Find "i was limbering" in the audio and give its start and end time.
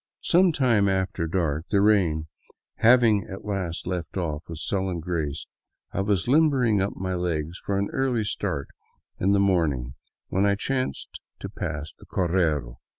5.93-6.81